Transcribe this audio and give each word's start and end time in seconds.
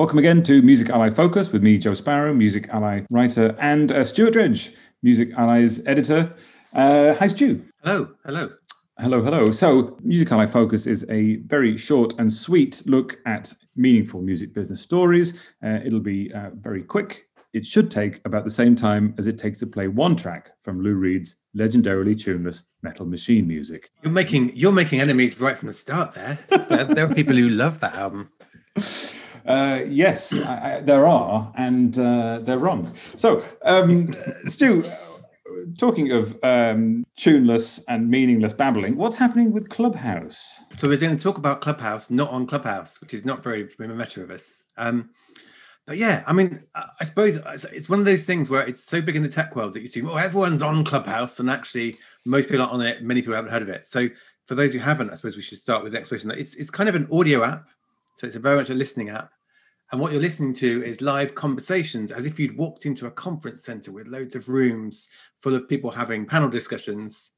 Welcome 0.00 0.18
again 0.18 0.42
to 0.44 0.62
Music 0.62 0.88
Ally 0.88 1.10
Focus 1.10 1.52
with 1.52 1.62
me, 1.62 1.76
Joe 1.76 1.92
Sparrow, 1.92 2.32
Music 2.32 2.70
Ally 2.70 3.02
writer, 3.10 3.54
and 3.58 3.92
uh, 3.92 4.02
Stuart 4.02 4.32
Dredge, 4.32 4.72
Music 5.02 5.28
Ally's 5.36 5.86
editor. 5.86 6.34
Uh, 6.72 7.12
hi, 7.16 7.26
Stu. 7.26 7.62
Hello, 7.84 8.08
hello. 8.24 8.50
Hello, 8.98 9.22
hello. 9.22 9.50
So, 9.50 9.98
Music 10.02 10.32
Ally 10.32 10.46
Focus 10.46 10.86
is 10.86 11.04
a 11.10 11.36
very 11.48 11.76
short 11.76 12.14
and 12.18 12.32
sweet 12.32 12.82
look 12.86 13.20
at 13.26 13.52
meaningful 13.76 14.22
music 14.22 14.54
business 14.54 14.80
stories. 14.80 15.38
Uh, 15.62 15.80
it'll 15.84 16.00
be 16.00 16.32
uh, 16.32 16.48
very 16.54 16.82
quick. 16.82 17.26
It 17.52 17.66
should 17.66 17.90
take 17.90 18.22
about 18.24 18.44
the 18.44 18.50
same 18.50 18.74
time 18.74 19.14
as 19.18 19.26
it 19.26 19.36
takes 19.36 19.58
to 19.58 19.66
play 19.66 19.88
one 19.88 20.16
track 20.16 20.52
from 20.62 20.80
Lou 20.80 20.94
Reed's 20.94 21.36
legendarily 21.54 22.18
tuneless 22.18 22.62
Metal 22.80 23.04
Machine 23.04 23.46
music. 23.46 23.90
You're 24.02 24.14
making 24.14 24.56
you're 24.56 24.72
making 24.72 25.02
enemies 25.02 25.38
right 25.38 25.58
from 25.58 25.66
the 25.66 25.74
start. 25.74 26.14
There, 26.14 26.38
there, 26.70 26.84
there 26.86 27.04
are 27.04 27.14
people 27.14 27.36
who 27.36 27.50
love 27.50 27.80
that 27.80 27.96
album. 27.96 28.30
Uh, 29.50 29.82
yes, 29.88 30.38
I, 30.38 30.76
I, 30.76 30.80
there 30.80 31.06
are, 31.06 31.52
and 31.56 31.98
uh, 31.98 32.38
they're 32.38 32.58
wrong. 32.58 32.94
So, 33.16 33.44
um, 33.64 34.12
Stu, 34.44 34.84
talking 35.76 36.12
of 36.12 36.38
um, 36.44 37.04
tuneless 37.16 37.84
and 37.88 38.08
meaningless 38.08 38.52
babbling, 38.52 38.96
what's 38.96 39.16
happening 39.16 39.50
with 39.52 39.68
Clubhouse? 39.68 40.60
So 40.78 40.88
we're 40.88 40.98
going 40.98 41.16
to 41.16 41.22
talk 41.22 41.36
about 41.36 41.60
Clubhouse, 41.62 42.10
not 42.12 42.30
on 42.30 42.46
Clubhouse, 42.46 43.00
which 43.00 43.12
is 43.12 43.24
not 43.24 43.42
very 43.42 43.68
meta 43.78 44.22
of 44.22 44.30
us. 44.30 44.62
Um, 44.76 45.10
but 45.84 45.96
yeah, 45.98 46.22
I 46.28 46.32
mean, 46.32 46.62
I 46.76 47.04
suppose 47.04 47.36
it's 47.72 47.88
one 47.88 47.98
of 47.98 48.04
those 48.04 48.26
things 48.26 48.48
where 48.48 48.62
it's 48.62 48.84
so 48.84 49.02
big 49.02 49.16
in 49.16 49.24
the 49.24 49.28
tech 49.28 49.56
world 49.56 49.72
that 49.72 49.80
you 49.80 49.88
see, 49.88 50.02
oh, 50.02 50.16
everyone's 50.16 50.62
on 50.62 50.84
Clubhouse, 50.84 51.40
and 51.40 51.50
actually 51.50 51.96
most 52.24 52.48
people 52.48 52.62
aren't 52.62 52.74
on 52.74 52.82
it. 52.82 53.02
Many 53.02 53.22
people 53.22 53.34
haven't 53.34 53.50
heard 53.50 53.62
of 53.62 53.68
it. 53.68 53.84
So 53.88 54.10
for 54.46 54.54
those 54.54 54.72
who 54.72 54.78
haven't, 54.78 55.10
I 55.10 55.16
suppose 55.16 55.34
we 55.34 55.42
should 55.42 55.58
start 55.58 55.82
with 55.82 55.90
the 55.90 55.98
explanation. 55.98 56.30
It's 56.30 56.54
it's 56.54 56.70
kind 56.70 56.88
of 56.88 56.94
an 56.94 57.08
audio 57.10 57.42
app, 57.42 57.66
so 58.14 58.28
it's 58.28 58.36
very 58.36 58.56
much 58.56 58.70
a 58.70 58.74
listening 58.74 59.08
app. 59.08 59.32
And 59.92 60.00
what 60.00 60.12
you're 60.12 60.20
listening 60.20 60.54
to 60.54 60.84
is 60.84 61.00
live 61.00 61.34
conversations 61.34 62.12
as 62.12 62.24
if 62.24 62.38
you'd 62.38 62.56
walked 62.56 62.86
into 62.86 63.06
a 63.06 63.10
conference 63.10 63.64
center 63.64 63.90
with 63.90 64.06
loads 64.06 64.36
of 64.36 64.48
rooms 64.48 65.08
full 65.36 65.54
of 65.54 65.68
people 65.68 65.90
having 65.90 66.26
panel 66.26 66.48
discussions. 66.48 67.32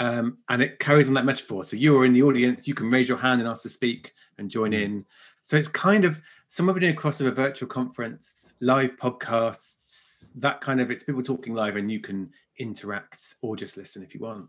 Um, 0.00 0.38
and 0.48 0.62
it 0.62 0.78
carries 0.80 1.08
on 1.08 1.14
that 1.14 1.24
metaphor. 1.24 1.62
So 1.62 1.76
you 1.76 1.96
are 1.96 2.04
in 2.04 2.12
the 2.12 2.22
audience, 2.22 2.66
you 2.66 2.74
can 2.74 2.90
raise 2.90 3.08
your 3.08 3.18
hand 3.18 3.40
and 3.40 3.48
ask 3.48 3.62
to 3.64 3.68
speak 3.68 4.14
and 4.38 4.50
join 4.50 4.72
mm. 4.72 4.82
in. 4.82 5.04
So 5.42 5.56
it's 5.56 5.68
kind 5.68 6.04
of 6.04 6.20
somewhere 6.48 6.74
between 6.74 6.92
a 6.92 6.96
cross 6.96 7.20
of 7.20 7.26
a 7.26 7.32
virtual 7.32 7.68
conference, 7.68 8.54
live 8.60 8.96
podcasts, 8.96 10.32
that 10.36 10.60
kind 10.60 10.80
of 10.80 10.90
it's 10.90 11.04
people 11.04 11.22
talking 11.22 11.54
live 11.54 11.76
and 11.76 11.90
you 11.90 12.00
can 12.00 12.30
interact 12.58 13.34
or 13.42 13.56
just 13.56 13.76
listen 13.76 14.02
if 14.02 14.14
you 14.14 14.20
want. 14.20 14.48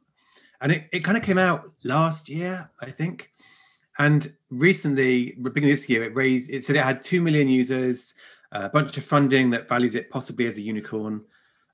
And 0.62 0.72
it, 0.72 0.88
it 0.92 1.00
kind 1.00 1.18
of 1.18 1.24
came 1.24 1.38
out 1.38 1.72
last 1.84 2.30
year, 2.30 2.70
I 2.80 2.90
think. 2.92 3.32
And 4.00 4.34
recently, 4.50 5.32
beginning 5.42 5.70
this 5.70 5.90
year, 5.90 6.04
it 6.04 6.16
raised, 6.16 6.50
it 6.50 6.64
said 6.64 6.76
it 6.76 6.84
had 6.84 7.02
2 7.02 7.22
million 7.22 7.48
users, 7.48 8.14
a 8.52 8.70
bunch 8.70 8.98
of 8.98 9.04
funding 9.04 9.50
that 9.52 9.68
values 9.68 9.96
it 9.96 10.10
possibly 10.10 10.48
as 10.48 10.58
a 10.58 10.62
unicorn. 10.62 11.24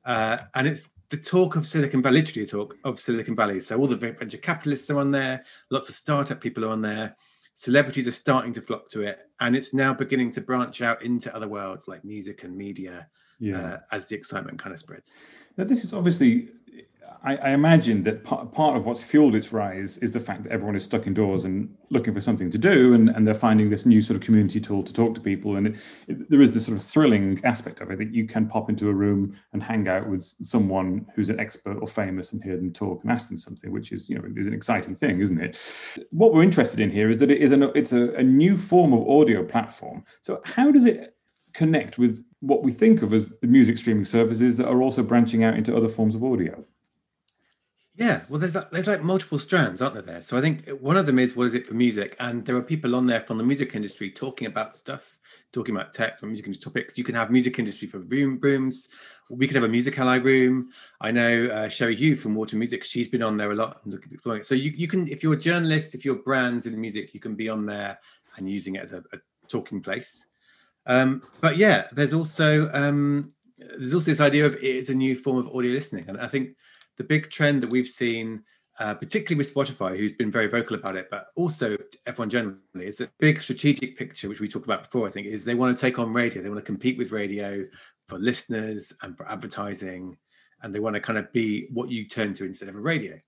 Uh, 0.06 0.40
and 0.56 0.68
it's 0.68 0.92
the 1.10 1.18
talk 1.18 1.56
of 1.56 1.66
Silicon 1.66 2.02
Valley, 2.02 2.20
literally 2.20 2.44
a 2.44 2.48
talk 2.48 2.76
of 2.84 3.00
Silicon 3.00 3.36
Valley. 3.36 3.60
So 3.60 3.78
all 3.78 3.88
the 3.88 3.96
venture 3.96 4.38
capitalists 4.38 4.90
are 4.90 5.00
on 5.00 5.12
there, 5.12 5.44
lots 5.70 5.90
of 5.90 5.96
startup 5.96 6.42
people 6.42 6.66
are 6.66 6.70
on 6.70 6.82
there, 6.82 7.16
celebrities 7.56 8.08
are 8.08 8.12
starting 8.12 8.54
to 8.54 8.62
flock 8.62 8.90
to 8.90 9.02
it, 9.02 9.20
and 9.40 9.56
it's 9.56 9.74
now 9.74 9.94
beginning 9.94 10.32
to 10.32 10.42
branch 10.42 10.82
out 10.82 11.04
into 11.04 11.34
other 11.36 11.48
worlds 11.48 11.88
like 11.88 12.04
music 12.04 12.44
and 12.44 12.56
media 12.56 13.08
yeah. 13.40 13.60
uh, 13.60 13.78
as 13.92 14.08
the 14.08 14.16
excitement 14.16 14.60
kind 14.60 14.74
of 14.74 14.80
spreads. 14.80 15.22
Now, 15.58 15.64
this 15.64 15.84
is 15.84 15.94
obviously 15.94 16.50
I, 17.24 17.36
I, 17.36 17.50
imagine 17.52 18.04
that 18.04 18.24
part, 18.24 18.52
part 18.54 18.78
of 18.78 18.86
what's 18.86 19.04
fueled 19.04 19.36
its 19.36 19.52
rise 19.52 19.98
is 19.98 20.12
the 20.14 20.20
fact 20.20 20.44
that 20.44 20.52
everyone 20.52 20.76
is 20.76 20.86
stuck 20.86 21.08
indoors 21.08 21.46
and 21.46 21.76
looking 21.90 22.14
for 22.14 22.20
something 22.20 22.50
to 22.50 22.58
do, 22.58 22.94
and, 22.94 23.10
and 23.10 23.26
they're 23.26 23.34
finding 23.34 23.70
this 23.70 23.86
new 23.86 24.02
sort 24.02 24.16
of 24.16 24.24
community 24.24 24.60
tool 24.60 24.84
to 24.84 24.94
talk 24.94 25.14
to 25.16 25.22
people. 25.22 25.58
And 25.58 25.68
it, 25.68 25.78
it, 26.08 26.30
there 26.30 26.42
is 26.42 26.52
this 26.52 26.66
sort 26.66 26.78
of 26.78 26.84
thrilling 26.84 27.40
aspect 27.44 27.82
of 27.82 27.92
it 27.92 27.98
that 27.98 28.14
you 28.14 28.28
can 28.28 28.48
pop 28.48 28.70
into 28.70 28.90
a 28.90 28.94
room 28.94 29.36
and 29.54 29.62
hang 29.62 29.88
out 29.88 30.08
with 30.08 30.24
someone 30.24 31.06
who's 31.16 31.30
an 31.30 31.40
expert 31.40 31.78
or 31.82 31.88
famous 31.88 32.34
and 32.34 32.42
hear 32.42 32.56
them 32.56 32.72
talk 32.72 33.04
and 33.04 33.12
ask 33.12 33.30
them 33.30 33.38
something, 33.38 33.72
which 33.72 33.92
is 33.92 34.10
you 34.10 34.18
know 34.18 34.24
is 34.38 34.48
an 34.48 34.54
exciting 34.54 34.96
thing, 34.96 35.20
isn't 35.20 35.42
it? 35.42 35.58
What 36.12 36.34
we're 36.34 36.44
interested 36.44 36.80
in 36.80 36.90
here 36.90 37.10
is 37.10 37.18
that 37.20 37.32
it 37.32 37.40
is 37.40 37.52
an, 37.52 37.64
it's 37.76 37.94
a, 37.94 38.14
a 38.14 38.24
new 38.24 38.58
form 38.58 38.94
of 38.94 39.08
audio 39.08 39.44
platform. 39.44 40.04
So 40.22 40.42
how 40.46 40.72
does 40.72 40.86
it 40.86 41.16
connect 41.54 41.98
with 41.98 42.24
what 42.40 42.64
we 42.64 42.72
think 42.72 43.02
of 43.02 43.14
as 43.14 43.34
music 43.42 43.78
streaming 43.78 44.06
services 44.06 44.58
that 44.58 44.68
are 44.68 44.82
also 44.82 45.04
branching 45.04 45.44
out 45.44 45.56
into 45.56 45.76
other 45.76 45.90
forms 45.90 46.16
of 46.16 46.24
audio? 46.24 46.64
Yeah, 47.98 48.22
well, 48.30 48.40
there's 48.40 48.56
there's 48.72 48.86
like 48.86 49.02
multiple 49.02 49.40
strands, 49.40 49.82
aren't 49.82 49.96
there? 49.96 50.04
There, 50.04 50.22
so 50.22 50.38
I 50.38 50.42
think 50.42 50.70
one 50.70 50.98
of 50.98 51.08
them 51.08 51.18
is 51.18 51.36
what 51.36 51.48
is 51.48 51.56
it 51.56 51.66
for 51.66 51.74
music, 51.74 52.16
and 52.20 52.46
there 52.46 52.56
are 52.56 52.62
people 52.62 52.96
on 52.96 53.08
there 53.08 53.22
from 53.22 53.40
the 53.40 53.44
music 53.44 53.74
industry 53.74 54.12
talking 54.12 54.46
about 54.46 54.76
stuff, 54.76 55.18
talking 55.52 55.76
about 55.76 55.94
tech 55.94 56.20
from 56.20 56.30
music 56.30 56.46
industry 56.46 56.72
topics. 56.72 56.96
You 56.96 57.04
can 57.04 57.16
have 57.16 57.32
music 57.32 57.58
industry 57.58 57.88
for 57.88 57.98
room 57.98 58.38
rooms. 58.40 58.90
We 59.32 59.48
could 59.48 59.56
have 59.56 59.64
a 59.64 59.68
music 59.68 59.98
ally 59.98 60.18
room. 60.18 60.70
I 61.02 61.10
know 61.10 61.48
uh, 61.48 61.70
Cherie 61.70 61.96
Hu 61.96 62.16
from 62.16 62.36
Water 62.36 62.56
Music. 62.56 62.84
She's 62.84 63.10
been 63.10 63.24
on 63.24 63.36
there 63.36 63.52
a 63.52 63.56
lot 63.56 63.82
and 63.84 63.92
exploring 64.12 64.42
it. 64.42 64.46
So 64.46 64.54
you 64.54 64.72
you 64.76 64.88
can, 64.88 65.08
if 65.08 65.24
you're 65.24 65.34
a 65.34 65.38
journalist, 65.38 65.96
if 65.96 66.06
you're 66.06 66.18
brands 66.18 66.68
in 66.68 66.80
music, 66.80 67.16
you 67.16 67.20
can 67.20 67.34
be 67.34 67.50
on 67.50 67.66
there 67.66 67.98
and 68.38 68.48
using 68.48 68.76
it 68.76 68.84
as 68.84 68.94
a, 68.94 69.00
a 69.12 69.18
talking 69.48 69.82
place. 69.82 70.28
Um, 70.86 71.24
but 71.42 71.58
yeah, 71.58 71.88
there's 71.92 72.14
also 72.14 72.70
um, 72.74 73.32
there's 73.58 73.96
also 73.96 74.12
this 74.12 74.22
idea 74.22 74.46
of 74.46 74.54
it 74.54 74.64
is 74.64 74.92
a 74.92 74.96
new 74.96 75.16
form 75.16 75.40
of 75.40 75.48
audio 75.48 75.72
listening, 75.72 76.06
and 76.08 76.22
I 76.22 76.28
think 76.28 76.56
the 76.98 77.04
big 77.04 77.30
trend 77.30 77.62
that 77.64 77.72
we've 77.72 77.88
seen, 77.88 78.44
uh, 78.80 78.94
particularly 78.94 79.38
with 79.38 79.54
Spotify, 79.54 79.98
who's 79.98 80.14
been 80.14 80.32
very 80.32 80.48
vocal 80.48 80.76
about 80.76 80.96
it, 80.96 81.08
but 81.10 81.28
also 81.36 81.78
everyone 82.06 82.30
generally, 82.30 82.60
is 82.76 82.98
the 82.98 83.10
big 83.20 83.42
strategic 83.42 83.98
picture, 83.98 84.30
which 84.30 84.40
we 84.40 84.48
talked 84.48 84.66
about 84.66 84.84
before, 84.84 85.08
I 85.08 85.12
think, 85.12 85.28
is 85.28 85.46
they 85.46 85.56
want 85.56 85.76
to 85.76 85.82
take 85.82 86.00
on 86.00 86.14
radio. 86.14 86.42
They 86.42 86.50
want 86.50 86.64
to 86.64 86.66
compete 86.66 86.98
with 86.98 87.12
radio 87.12 87.66
for 88.08 88.20
listeners 88.20 88.94
and 89.02 89.18
for 89.18 89.30
advertising, 89.30 90.18
and 90.62 90.74
they 90.74 90.80
want 90.80 90.96
to 90.96 91.00
kind 91.00 91.20
of 91.20 91.32
be 91.34 91.68
what 91.72 91.90
you 91.90 92.08
turn 92.08 92.34
to 92.36 92.46
instead 92.46 92.70
of 92.70 92.76
a 92.76 92.80
radio. 92.80 93.20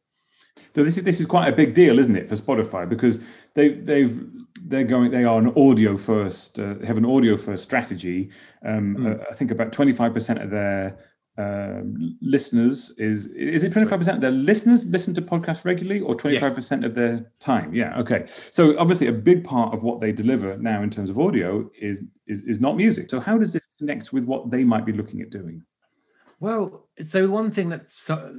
So 0.76 0.84
this 0.84 0.98
is 0.98 1.04
this 1.04 1.20
is 1.20 1.26
quite 1.26 1.48
a 1.48 1.56
big 1.56 1.74
deal, 1.74 2.00
isn't 2.00 2.16
it, 2.16 2.28
for 2.28 2.36
Spotify? 2.36 2.88
Because 2.88 3.20
they 3.54 3.70
they've 3.70 4.28
they're 4.62 4.84
going 4.84 5.10
they 5.12 5.24
are 5.24 5.40
an 5.40 5.54
audio 5.56 5.96
first 5.96 6.60
uh, 6.60 6.76
have 6.80 6.98
an 6.98 7.06
audio 7.06 7.38
first 7.38 7.64
strategy. 7.64 8.30
Um, 8.66 8.98
mm. 8.98 9.20
uh, 9.20 9.24
I 9.30 9.34
think 9.34 9.52
about 9.52 9.72
twenty 9.72 9.94
five 9.94 10.14
percent 10.14 10.42
of 10.42 10.50
their 10.50 10.98
um, 11.40 12.18
listeners 12.22 12.92
is 12.98 13.28
is 13.28 13.64
it 13.64 13.72
25% 13.72 14.16
of 14.16 14.22
their 14.22 14.32
listeners 14.32 14.86
listen 14.88 15.14
to 15.14 15.22
podcasts 15.22 15.64
regularly 15.64 16.02
or 16.02 16.14
25% 16.14 16.34
yes. 16.34 16.72
of 16.72 16.94
their 16.94 17.32
time 17.40 17.74
yeah 17.74 17.98
okay 17.98 18.26
so 18.26 18.78
obviously 18.78 19.08
a 19.08 19.14
big 19.14 19.46
part 19.46 19.74
of 19.74 19.82
what 19.82 20.02
they 20.02 20.12
deliver 20.12 20.58
now 20.58 20.84
in 20.84 20.90
terms 20.90 21.10
of 21.10 21.18
audio 21.18 21.70
is 21.80 22.04
is, 22.28 22.44
is 22.44 22.60
not 22.60 22.76
music 22.76 23.10
so 23.10 23.22
how 23.22 23.38
does 23.38 23.54
this 23.54 23.68
connect 23.78 24.12
with 24.12 24.26
what 24.26 24.52
they 24.52 24.64
might 24.64 24.86
be 24.86 24.92
looking 24.92 25.22
at 25.22 25.30
doing 25.30 25.64
well, 26.42 26.88
so 27.02 27.30
one 27.30 27.52
thing 27.52 27.68
that 27.70 27.82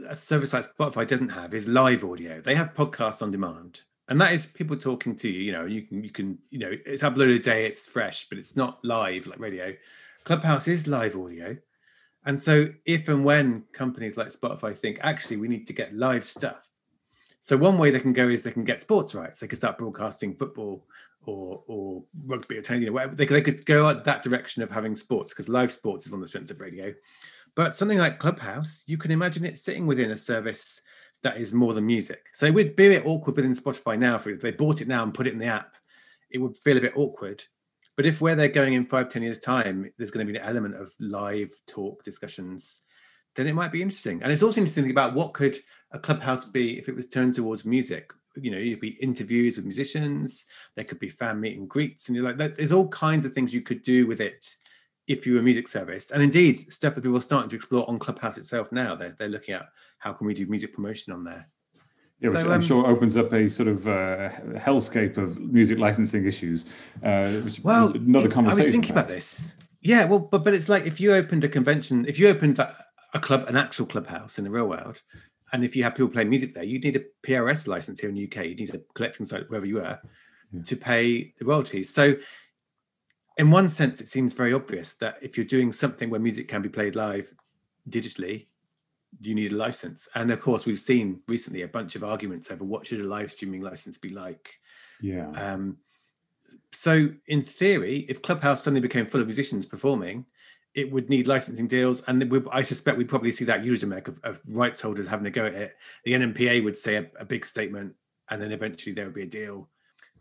a 0.08 0.16
service 0.16 0.54
like 0.54 0.64
Spotify 0.64 1.06
doesn't 1.06 1.28
have 1.28 1.52
is 1.52 1.68
live 1.68 2.02
audio. 2.02 2.40
They 2.40 2.54
have 2.54 2.72
podcasts 2.72 3.20
on 3.20 3.30
demand, 3.30 3.82
and 4.08 4.18
that 4.22 4.32
is 4.32 4.46
people 4.46 4.78
talking 4.78 5.14
to 5.16 5.28
you. 5.28 5.40
You 5.40 5.52
know, 5.52 5.66
you 5.66 5.82
can 5.82 6.02
you 6.02 6.10
can 6.10 6.38
you 6.48 6.60
know 6.60 6.72
it's 6.86 7.02
uploaded 7.02 7.36
a 7.36 7.38
day, 7.40 7.66
it's 7.66 7.86
fresh, 7.86 8.26
but 8.30 8.38
it's 8.38 8.56
not 8.56 8.82
live 8.82 9.26
like 9.26 9.38
radio. 9.38 9.74
Clubhouse 10.24 10.66
is 10.66 10.86
live 10.86 11.14
audio, 11.14 11.58
and 12.24 12.38
so, 12.38 12.68
if 12.84 13.08
and 13.08 13.24
when 13.24 13.64
companies 13.72 14.16
like 14.16 14.28
Spotify 14.28 14.74
think, 14.74 14.98
actually, 15.02 15.38
we 15.38 15.48
need 15.48 15.66
to 15.68 15.72
get 15.72 15.94
live 15.94 16.24
stuff. 16.24 16.68
So, 17.40 17.56
one 17.56 17.78
way 17.78 17.90
they 17.90 18.00
can 18.00 18.12
go 18.12 18.28
is 18.28 18.42
they 18.42 18.50
can 18.50 18.64
get 18.64 18.80
sports 18.80 19.14
rights. 19.14 19.40
They 19.40 19.46
could 19.46 19.58
start 19.58 19.78
broadcasting 19.78 20.34
football 20.34 20.86
or 21.24 21.62
or 21.66 22.04
rugby 22.26 22.58
or 22.58 22.62
tennis, 22.62 22.80
you 22.80 22.86
know, 22.88 22.92
whatever. 22.92 23.14
They 23.14 23.26
could, 23.26 23.36
they 23.36 23.42
could 23.42 23.64
go 23.64 23.92
that 23.92 24.22
direction 24.22 24.62
of 24.62 24.70
having 24.70 24.94
sports 24.94 25.32
because 25.32 25.48
live 25.48 25.72
sports 25.72 26.06
is 26.06 26.12
one 26.12 26.20
of 26.20 26.24
the 26.24 26.28
strengths 26.28 26.50
of 26.50 26.60
radio. 26.60 26.92
But 27.54 27.74
something 27.74 27.98
like 27.98 28.18
Clubhouse, 28.18 28.84
you 28.86 28.98
can 28.98 29.10
imagine 29.10 29.44
it 29.44 29.58
sitting 29.58 29.86
within 29.86 30.10
a 30.10 30.16
service 30.16 30.80
that 31.22 31.38
is 31.38 31.52
more 31.52 31.74
than 31.74 31.86
music. 31.86 32.26
So 32.34 32.46
it 32.46 32.54
would 32.54 32.76
be 32.76 32.86
a 32.86 33.00
bit 33.00 33.06
awkward 33.06 33.36
within 33.36 33.54
Spotify 33.54 33.98
now 33.98 34.16
if 34.16 34.40
they 34.40 34.52
bought 34.52 34.80
it 34.80 34.88
now 34.88 35.02
and 35.02 35.12
put 35.12 35.26
it 35.26 35.32
in 35.32 35.38
the 35.38 35.46
app. 35.46 35.74
It 36.30 36.38
would 36.38 36.56
feel 36.56 36.76
a 36.76 36.80
bit 36.80 36.96
awkward 36.96 37.42
but 38.00 38.06
if 38.06 38.22
where 38.22 38.34
they're 38.34 38.48
going 38.48 38.72
in 38.72 38.86
five, 38.86 39.10
ten 39.10 39.22
years' 39.22 39.40
time, 39.40 39.92
there's 39.98 40.10
going 40.10 40.26
to 40.26 40.32
be 40.32 40.38
an 40.38 40.42
element 40.42 40.74
of 40.74 40.90
live 41.00 41.50
talk 41.66 42.02
discussions, 42.02 42.84
then 43.36 43.46
it 43.46 43.54
might 43.54 43.72
be 43.72 43.82
interesting. 43.82 44.22
And 44.22 44.32
it's 44.32 44.42
also 44.42 44.62
interesting 44.62 44.84
to 44.84 44.86
think 44.86 44.94
about 44.94 45.12
what 45.12 45.34
could 45.34 45.58
a 45.92 45.98
clubhouse 45.98 46.46
be 46.46 46.78
if 46.78 46.88
it 46.88 46.96
was 46.96 47.10
turned 47.10 47.34
towards 47.34 47.66
music. 47.66 48.10
You 48.36 48.52
know, 48.52 48.56
it'd 48.56 48.80
be 48.80 48.96
interviews 49.02 49.56
with 49.56 49.66
musicians, 49.66 50.46
there 50.76 50.86
could 50.86 50.98
be 50.98 51.10
fan 51.10 51.42
meet 51.42 51.58
and 51.58 51.68
greets, 51.68 52.08
and 52.08 52.16
you're 52.16 52.24
like, 52.24 52.56
there's 52.56 52.72
all 52.72 52.88
kinds 52.88 53.26
of 53.26 53.34
things 53.34 53.52
you 53.52 53.60
could 53.60 53.82
do 53.82 54.06
with 54.06 54.22
it 54.22 54.46
if 55.06 55.26
you're 55.26 55.40
a 55.40 55.42
music 55.42 55.68
service. 55.68 56.10
And 56.10 56.22
indeed, 56.22 56.72
stuff 56.72 56.94
that 56.94 57.02
people 57.02 57.18
are 57.18 57.20
starting 57.20 57.50
to 57.50 57.56
explore 57.56 57.86
on 57.86 57.98
Clubhouse 57.98 58.38
itself 58.38 58.72
now. 58.72 58.96
They're, 58.96 59.14
they're 59.18 59.28
looking 59.28 59.56
at 59.56 59.66
how 59.98 60.14
can 60.14 60.26
we 60.26 60.32
do 60.32 60.46
music 60.46 60.72
promotion 60.72 61.12
on 61.12 61.22
there. 61.22 61.50
Yeah, 62.20 62.30
which 62.30 62.40
so, 62.40 62.46
I'm 62.46 62.52
um, 62.52 62.62
sure 62.62 62.86
opens 62.86 63.16
up 63.16 63.32
a 63.32 63.48
sort 63.48 63.68
of 63.68 63.88
uh, 63.88 64.28
hellscape 64.56 65.16
of 65.16 65.38
music 65.38 65.78
licensing 65.78 66.26
issues. 66.26 66.66
Uh, 67.02 67.40
well, 67.62 67.92
another 67.92 68.28
conversation. 68.28 68.46
I 68.46 68.54
was 68.54 68.70
thinking 68.70 68.90
about 68.90 69.08
this. 69.08 69.54
Yeah, 69.80 70.04
well, 70.04 70.18
but 70.18 70.44
but 70.44 70.52
it's 70.52 70.68
like 70.68 70.84
if 70.84 71.00
you 71.00 71.14
opened 71.14 71.44
a 71.44 71.48
convention, 71.48 72.04
if 72.06 72.18
you 72.18 72.28
opened 72.28 72.58
a, 72.58 72.76
a 73.14 73.20
club, 73.20 73.48
an 73.48 73.56
actual 73.56 73.86
clubhouse 73.86 74.38
in 74.38 74.44
the 74.44 74.50
real 74.50 74.68
world, 74.68 75.00
and 75.52 75.64
if 75.64 75.74
you 75.74 75.82
have 75.82 75.94
people 75.94 76.10
playing 76.10 76.28
music 76.28 76.52
there, 76.52 76.62
you'd 76.62 76.84
need 76.84 76.96
a 76.96 77.04
PRS 77.26 77.66
license 77.66 78.00
here 78.00 78.10
in 78.10 78.16
the 78.16 78.24
UK. 78.24 78.44
You 78.46 78.56
need 78.56 78.74
a 78.74 78.80
collecting 78.94 79.24
site 79.24 79.48
wherever 79.48 79.66
you 79.66 79.80
are 79.80 80.00
yeah. 80.52 80.62
to 80.62 80.76
pay 80.76 81.32
the 81.38 81.46
royalties. 81.46 81.92
So 81.92 82.16
in 83.38 83.50
one 83.50 83.70
sense, 83.70 84.02
it 84.02 84.08
seems 84.08 84.34
very 84.34 84.52
obvious 84.52 84.94
that 84.96 85.16
if 85.22 85.38
you're 85.38 85.46
doing 85.46 85.72
something 85.72 86.10
where 86.10 86.20
music 86.20 86.48
can 86.48 86.60
be 86.60 86.68
played 86.68 86.94
live 86.94 87.32
digitally, 87.88 88.48
you 89.20 89.34
need 89.34 89.52
a 89.52 89.56
license. 89.56 90.08
And 90.14 90.30
of 90.30 90.40
course, 90.40 90.66
we've 90.66 90.78
seen 90.78 91.20
recently 91.28 91.62
a 91.62 91.68
bunch 91.68 91.96
of 91.96 92.04
arguments 92.04 92.50
over 92.50 92.64
what 92.64 92.86
should 92.86 93.00
a 93.00 93.04
live 93.04 93.30
streaming 93.30 93.62
license 93.62 93.98
be 93.98 94.10
like. 94.10 94.54
Yeah. 95.00 95.30
Um, 95.30 95.78
so, 96.72 97.10
in 97.26 97.42
theory, 97.42 98.06
if 98.08 98.22
Clubhouse 98.22 98.62
suddenly 98.62 98.80
became 98.80 99.06
full 99.06 99.20
of 99.20 99.26
musicians 99.26 99.66
performing, 99.66 100.26
it 100.74 100.90
would 100.90 101.08
need 101.08 101.26
licensing 101.26 101.66
deals, 101.66 102.00
and 102.02 102.32
I 102.52 102.62
suspect 102.62 102.96
we'd 102.96 103.08
probably 103.08 103.32
see 103.32 103.44
that 103.46 103.62
Eurodemec 103.62 104.06
of, 104.06 104.20
of 104.22 104.40
rights 104.46 104.80
holders 104.80 105.06
having 105.06 105.26
a 105.26 105.30
go 105.30 105.46
at 105.46 105.54
it. 105.54 105.76
The 106.04 106.12
NMPA 106.12 106.62
would 106.62 106.76
say 106.76 106.96
a, 106.96 107.06
a, 107.18 107.24
big 107.24 107.44
statement, 107.44 107.94
and 108.30 108.40
then 108.40 108.52
eventually 108.52 108.94
there 108.94 109.04
would 109.04 109.14
be 109.14 109.22
a 109.24 109.26
deal. 109.26 109.68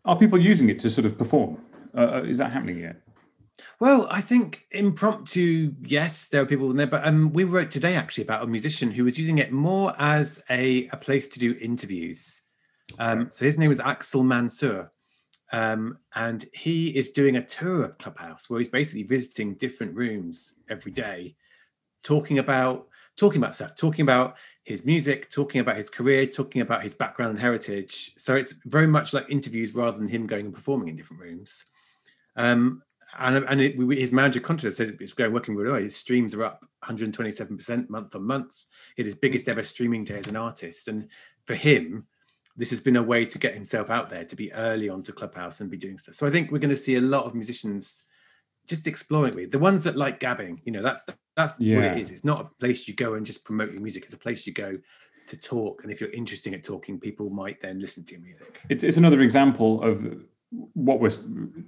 Are 0.06 0.18
people 0.18 0.40
using 0.40 0.70
it 0.70 0.80
to 0.80 0.90
sort 0.90 1.06
of 1.06 1.18
perform? 1.18 1.62
Uh, 1.96 2.16
uh 2.16 2.24
is 2.24 2.40
that 2.40 2.52
happening 2.52 2.80
yet? 2.80 3.02
Well, 3.80 4.08
I 4.10 4.22
think 4.22 4.66
impromptu, 4.72 5.74
yes, 5.82 6.28
there 6.28 6.42
are 6.42 6.46
people 6.46 6.70
in 6.72 6.78
there, 6.78 6.88
but 6.88 7.06
um, 7.08 7.32
we 7.34 7.44
wrote 7.44 7.72
today 7.72 7.96
actually 7.96 8.24
about 8.24 8.44
a 8.44 8.48
musician 8.48 8.92
who 8.92 9.04
was 9.04 9.18
using 9.18 9.38
it 9.38 9.52
more 9.52 9.94
as 9.98 10.44
a, 10.50 10.88
a 10.88 10.98
place 10.98 11.28
to 11.30 11.40
do 11.40 11.56
interviews. 11.60 12.42
Um, 12.98 13.30
so 13.30 13.46
his 13.46 13.58
name 13.58 13.70
was 13.70 13.80
Axel 13.80 14.24
Mansoor. 14.24 14.92
Um, 15.52 15.98
and 16.14 16.46
he 16.54 16.90
is 16.90 17.10
doing 17.10 17.38
a 17.38 17.46
tour 17.46 17.84
of 17.84 17.98
Clubhouse 17.98 18.50
where 18.50 18.60
he's 18.60 18.68
basically 18.68 19.04
visiting 19.04 19.56
different 19.56 19.96
rooms 19.96 20.60
every 20.70 20.92
day, 20.92 21.36
talking 22.04 22.40
about 22.40 22.88
talking 23.18 23.42
about 23.42 23.56
stuff, 23.56 23.76
talking 23.76 24.04
about 24.04 24.38
his 24.64 24.86
music, 24.86 25.30
talking 25.30 25.60
about 25.60 25.76
his 25.76 25.90
career, 25.90 26.26
talking 26.26 26.62
about 26.62 26.84
his 26.84 26.94
background 26.94 27.32
and 27.32 27.40
heritage. 27.40 28.14
So 28.18 28.36
it's 28.36 28.54
very 28.66 28.88
much 28.88 29.14
like 29.14 29.26
interviews 29.30 29.76
rather 29.76 29.98
than 29.98 30.08
him 30.08 30.26
going 30.26 30.46
and 30.46 30.56
performing 30.56 30.88
in 30.88 30.96
different 30.96 31.22
rooms. 31.22 31.66
Um, 32.38 32.82
and 33.18 33.44
and 33.46 33.62
it, 33.62 33.76
his 33.98 34.12
manager 34.12 34.40
contacted 34.40 34.74
said 34.74 34.98
it's 35.00 35.14
going 35.14 35.34
working 35.34 35.56
really 35.56 35.72
well. 35.72 35.82
His 35.82 35.96
streams 35.96 36.36
are 36.36 36.44
up 36.44 36.66
127% 36.84 37.90
month 37.90 38.16
on 38.16 38.24
month. 38.24 38.66
It 38.98 39.08
is 39.08 39.16
biggest 39.16 39.50
ever 39.50 39.64
streaming 39.64 40.04
day 40.04 40.20
as 40.20 40.28
an 40.28 40.36
artist. 40.36 40.88
And 40.88 41.08
for 41.46 41.56
him, 41.56 42.06
this 42.56 42.70
has 42.70 42.82
been 42.82 42.98
a 42.98 43.04
way 43.04 43.26
to 43.26 43.38
get 43.40 43.54
himself 43.54 43.90
out 43.90 44.10
there 44.10 44.26
to 44.26 44.36
be 44.36 44.52
early 44.54 44.90
onto 44.90 45.14
Clubhouse 45.14 45.62
and 45.62 45.72
be 45.72 45.78
doing 45.78 45.98
stuff. 45.98 46.16
So 46.16 46.28
I 46.28 46.30
think 46.30 46.52
we're 46.52 46.60
going 46.60 46.70
to 46.70 46.78
see 46.78 46.98
a 46.98 47.02
lot 47.02 47.26
of 47.26 47.34
musicians 47.34 48.06
just 48.68 48.86
exploring 48.86 49.38
it. 49.40 49.52
The 49.52 49.60
ones 49.60 49.84
that 49.86 49.96
like 49.96 50.20
gabbing, 50.20 50.62
you 50.64 50.72
know, 50.72 50.84
that's 50.84 51.06
that's 51.36 51.60
yeah. 51.60 51.76
what 51.76 51.86
it 51.86 51.98
is. 51.98 52.12
It's 52.12 52.26
not 52.26 52.42
a 52.42 52.50
place 52.60 52.88
you 52.88 52.94
go 52.94 53.16
and 53.16 53.26
just 53.26 53.44
promote 53.44 53.72
your 53.72 53.82
music. 53.82 54.04
It's 54.04 54.14
a 54.14 54.18
place 54.18 54.46
you 54.46 54.54
go 54.54 54.78
to 55.28 55.38
talk. 55.38 55.84
And 55.84 55.92
if 55.92 56.02
you're 56.02 56.12
interesting 56.12 56.54
at 56.54 56.64
talking, 56.64 57.00
people 57.00 57.30
might 57.30 57.62
then 57.62 57.80
listen 57.80 58.04
to 58.06 58.14
your 58.14 58.22
music. 58.22 58.62
It's, 58.70 58.84
it's 58.84 58.98
another 58.98 59.22
example 59.22 59.82
of 59.82 60.06
what 60.52 61.00
we're 61.00 61.12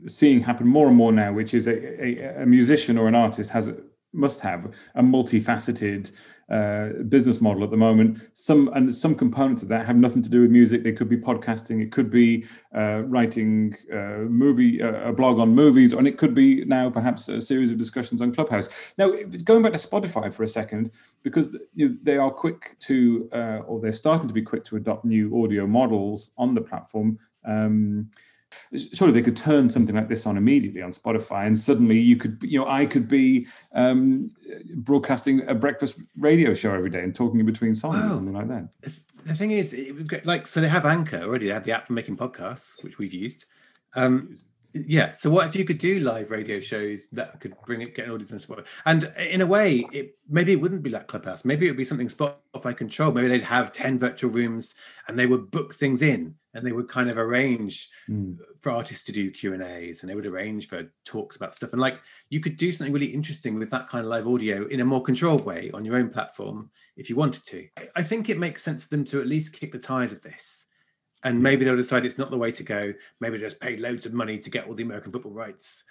seeing 0.08 0.42
happen 0.42 0.68
more 0.68 0.88
and 0.88 0.98
more 0.98 1.12
now, 1.12 1.32
which 1.34 1.54
is 1.54 1.68
a, 1.68 2.04
a, 2.04 2.44
a 2.44 2.46
musician 2.46 2.98
or 2.98 3.08
an 3.08 3.16
artist 3.16 3.52
has 3.52 3.72
must 4.14 4.42
have 4.42 4.74
a 4.96 5.02
multifaceted 5.02 6.12
uh, 6.50 7.02
business 7.08 7.40
model 7.40 7.64
at 7.64 7.72
the 7.72 7.78
moment. 7.78 8.30
Some 8.34 8.70
and 8.74 8.94
some 8.94 9.16
components 9.16 9.62
of 9.62 9.70
that 9.70 9.86
have 9.86 9.96
nothing 9.96 10.22
to 10.24 10.30
do 10.30 10.42
with 10.42 10.52
music. 10.52 10.86
It 10.86 10.98
could 10.98 11.08
be 11.08 11.16
podcasting. 11.16 11.82
It 11.82 11.92
could 11.92 12.10
be 12.10 12.46
uh, 12.76 13.04
writing 13.06 13.76
uh, 13.94 14.26
movie 14.28 14.82
uh, 14.82 15.10
a 15.10 15.14
blog 15.14 15.40
on 15.40 15.56
movies, 15.56 15.94
and 15.94 16.08
it 16.08 16.18
could 16.18 16.36
be 16.36 16.66
now 16.66 16.90
perhaps 16.90 17.30
a 17.30 17.40
series 17.40 17.72
of 17.72 17.78
discussions 17.78 18.22
on 18.22 18.34
Clubhouse. 18.34 18.94
Now, 18.98 19.12
going 19.46 19.64
back 19.64 19.72
to 19.74 19.80
Spotify 19.80 20.34
for 20.34 20.44
a 20.44 20.48
second, 20.48 20.92
because 21.24 21.56
you 21.74 21.90
know, 21.90 21.96
they 22.04 22.18
are 22.18 22.32
quick 22.32 22.76
to, 22.82 23.30
uh, 23.32 23.60
or 23.66 23.80
they're 23.80 23.94
starting 23.94 24.28
to 24.28 24.34
be 24.34 24.42
quick 24.42 24.66
to 24.66 24.76
adopt 24.76 25.06
new 25.06 25.42
audio 25.44 25.66
models 25.66 26.32
on 26.38 26.54
the 26.54 26.62
platform. 26.62 27.18
Um, 27.46 28.10
surely 28.94 29.14
they 29.14 29.22
could 29.22 29.38
turn 29.38 29.70
something 29.70 29.96
like 29.96 30.10
this 30.10 30.26
on 30.26 30.38
immediately 30.38 30.82
on 30.82 30.92
Spotify, 30.92 31.46
and 31.48 31.58
suddenly 31.58 32.00
you 32.00 32.16
could, 32.16 32.42
you 32.42 32.60
know, 32.60 32.68
I 32.68 32.86
could 32.86 33.08
be 33.08 33.48
um, 33.74 34.32
broadcasting 34.76 35.48
a 35.48 35.56
breakfast 35.56 36.00
radio 36.18 36.54
show 36.54 36.74
every 36.74 36.90
day 36.90 37.04
and 37.04 37.16
talking 37.16 37.40
in 37.40 37.46
between 37.46 37.74
songs 37.74 37.98
or 37.98 38.14
something 38.14 38.34
like 38.34 38.48
that. 38.48 38.70
The 39.26 39.34
thing 39.34 39.52
is, 39.52 39.74
it, 39.74 40.26
like, 40.26 40.48
so 40.48 40.62
they 40.62 40.70
have 40.70 40.86
Anchor 40.86 41.22
already. 41.22 41.48
They 41.48 41.54
have 41.54 41.64
the 41.64 41.74
app 41.74 41.88
for 41.88 41.94
making 41.94 42.18
podcasts, 42.18 42.84
which 42.84 42.98
we've 42.98 43.14
used. 43.14 43.46
Um, 43.96 44.38
yeah. 44.74 45.12
So 45.12 45.30
what 45.30 45.48
if 45.48 45.56
you 45.56 45.66
could 45.66 45.78
do 45.78 46.00
live 46.00 46.32
radio 46.32 46.60
shows 46.60 47.10
that 47.10 47.40
could 47.40 47.54
bring 47.66 47.82
it, 47.82 47.94
get 47.94 48.06
an 48.06 48.12
audience 48.12 48.32
and 48.32 48.40
Spotify? 48.40 48.66
And 48.86 49.12
in 49.18 49.42
a 49.42 49.46
way, 49.46 49.86
it 49.92 50.18
maybe 50.30 50.54
it 50.54 50.62
wouldn't 50.62 50.84
be 50.84 50.90
like 50.90 51.08
Clubhouse. 51.08 51.44
Maybe 51.44 51.68
it 51.68 51.72
would 51.72 51.78
be 51.78 51.84
something 51.84 52.08
Spotify 52.08 52.76
control. 52.76 53.12
Maybe 53.12 53.28
they'd 53.28 53.44
have 53.44 53.74
10 53.74 54.00
virtual 54.00 54.32
rooms 54.32 54.76
and 55.08 55.20
they 55.20 55.26
would 55.26 55.52
book 55.52 55.74
things 55.74 56.02
in 56.02 56.36
and 56.54 56.66
they 56.66 56.72
would 56.72 56.88
kind 56.88 57.10
of 57.10 57.18
arrange 57.18 57.90
mm. 58.10 58.38
for 58.60 58.72
artists 58.72 59.06
to 59.06 59.12
do 59.12 59.32
Q 59.32 59.54
and 59.54 59.64
A's 59.64 60.02
and 60.02 60.10
they 60.10 60.16
would 60.16 60.26
arrange 60.26 60.68
for 60.68 60.92
talks 61.06 61.36
about 61.36 61.56
stuff. 61.56 61.72
And 61.72 61.82
like 61.82 62.02
you 62.30 62.40
could 62.40 62.58
do 62.58 62.72
something 62.72 62.94
really 62.94 63.08
interesting 63.08 63.58
with 63.58 63.70
that 63.70 63.88
kind 63.88 64.04
of 64.04 64.10
live 64.10 64.28
audio 64.28 64.66
in 64.68 64.82
a 64.82 64.86
more 64.86 65.02
controlled 65.02 65.46
way 65.46 65.72
on 65.74 65.86
your 65.86 65.96
own 65.96 66.10
platform 66.10 66.70
if 66.98 67.10
you 67.10 67.16
wanted 67.16 67.46
to. 67.46 67.68
I 67.96 68.04
think 68.04 68.30
it 68.30 68.38
makes 68.38 68.64
sense 68.64 68.84
for 68.84 68.96
them 68.96 69.06
to 69.06 69.22
at 69.22 69.28
least 69.28 69.60
kick 69.60 69.72
the 69.72 69.80
tires 69.80 70.12
of 70.12 70.22
this 70.22 70.68
and 71.24 71.42
maybe 71.42 71.66
they'll 71.66 71.76
decide 71.76 72.06
it's 72.06 72.18
not 72.18 72.32
the 72.32 72.38
way 72.38 72.52
to 72.52 72.64
go. 72.64 72.94
Maybe 73.20 73.38
they 73.38 73.46
just 73.46 73.62
pay 73.62 73.78
loads 73.78 74.06
of 74.06 74.14
money 74.14 74.40
to 74.40 74.50
get 74.50 74.68
all 74.68 74.74
the 74.74 74.84
American 74.84 75.12
football 75.12 75.34
rights, 75.34 75.84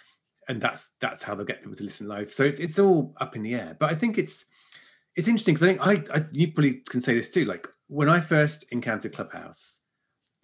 and 0.48 0.60
that's 0.60 0.96
that's 1.00 1.22
how 1.22 1.34
they'll 1.34 1.46
get 1.46 1.60
people 1.60 1.76
to 1.76 1.84
listen 1.84 2.08
live. 2.08 2.32
So 2.32 2.44
it's 2.44 2.60
it's 2.60 2.78
all 2.78 3.14
up 3.20 3.36
in 3.36 3.42
the 3.42 3.54
air. 3.54 3.76
But 3.78 3.90
I 3.90 3.94
think 3.94 4.18
it's 4.18 4.46
it's 5.16 5.28
interesting 5.28 5.54
because 5.54 5.80
I 5.80 5.94
think 5.94 6.10
I, 6.10 6.16
I 6.16 6.26
you 6.32 6.52
probably 6.52 6.74
can 6.88 7.00
say 7.00 7.14
this 7.14 7.30
too. 7.30 7.44
Like 7.44 7.68
when 7.88 8.08
I 8.08 8.20
first 8.20 8.64
encountered 8.72 9.14
Clubhouse, 9.14 9.82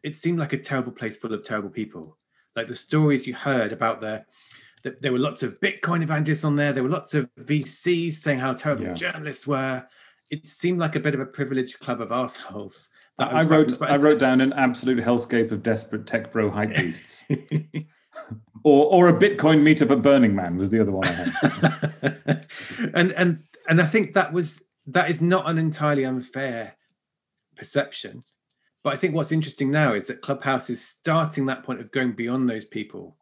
it 0.03 0.17
seemed 0.17 0.39
like 0.39 0.53
a 0.53 0.59
terrible 0.59 0.93
place 0.93 1.17
full 1.17 1.35
of 1.35 1.43
terrible 1.43 1.71
people. 1.71 2.17
Like 2.55 2.69
the 2.69 2.75
stories 2.75 3.27
you 3.27 3.35
heard 3.35 3.73
about 3.73 4.01
the 4.01 4.25
that 4.85 5.03
there 5.03 5.13
were 5.13 5.19
lots 5.19 5.43
of 5.43 5.59
Bitcoin 5.61 6.03
evangelists 6.03 6.45
on 6.45 6.57
there. 6.57 6.73
There 6.73 6.85
were 6.85 6.89
lots 6.89 7.13
of 7.15 7.29
VCs 7.37 8.13
saying 8.13 8.39
how 8.39 8.55
terrible 8.55 8.85
yeah. 8.85 8.95
journalists 8.95 9.47
were. 9.47 9.87
It 10.31 10.47
seemed 10.49 10.79
like 10.79 10.97
a 10.97 11.01
bit 11.01 11.15
of 11.15 11.21
a 11.21 11.27
privileged 11.27 11.81
club 11.81 12.01
of 12.01 12.13
assholes 12.13 12.91
I, 13.19 13.43
wrote 13.45 13.81
I 13.81 13.97
wrote 13.97 14.19
down 14.19 14.41
an 14.41 14.53
absolute 14.53 15.03
hellscape 15.03 15.51
of 15.51 15.63
desperate 15.63 16.07
tech 16.07 16.33
bro 16.33 16.51
hype 16.51 16.75
beasts. 16.75 17.27
or 18.65 18.87
or 18.87 19.09
a 19.09 19.13
Bitcoin 19.13 19.63
meetup 19.63 19.91
at 19.91 20.03
Burning 20.03 20.35
Man 20.35 20.57
was 20.57 20.71
the 20.71 20.81
other 20.81 20.93
one 20.93 21.07
I 21.07 21.13
had. 21.13 22.47
and 22.95 23.13
and 23.13 23.45
and 23.69 23.81
I 23.81 23.87
think 23.87 24.15
that 24.15 24.33
was 24.33 24.63
that 24.87 25.11
is 25.11 25.23
not 25.23 25.49
an 25.49 25.59
entirely 25.59 26.05
unfair 26.05 26.77
perception. 27.57 28.23
But 28.87 28.95
I 28.95 28.99
think 28.99 29.17
what's 29.17 29.33
interesting 29.33 29.73
now 29.73 29.95
is 29.95 30.07
that 30.07 30.21
Clubhouse 30.21 30.71
is 30.71 30.81
starting 30.81 31.47
that 31.47 31.65
point 31.65 31.81
of 31.81 31.91
going 31.91 32.13
beyond 32.13 32.49
those 32.49 32.65
people. 32.65 33.17